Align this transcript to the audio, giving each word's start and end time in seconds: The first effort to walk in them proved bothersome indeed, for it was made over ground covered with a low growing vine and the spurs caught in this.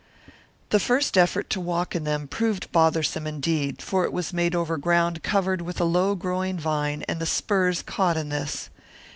The 0.71 0.79
first 0.79 1.15
effort 1.15 1.47
to 1.51 1.61
walk 1.61 1.95
in 1.95 2.05
them 2.05 2.27
proved 2.27 2.71
bothersome 2.71 3.27
indeed, 3.27 3.83
for 3.83 4.03
it 4.03 4.11
was 4.11 4.33
made 4.33 4.55
over 4.55 4.75
ground 4.75 5.21
covered 5.21 5.61
with 5.61 5.79
a 5.79 5.83
low 5.85 6.15
growing 6.15 6.57
vine 6.57 7.03
and 7.07 7.19
the 7.19 7.27
spurs 7.27 7.83
caught 7.83 8.17
in 8.17 8.29
this. 8.29 8.71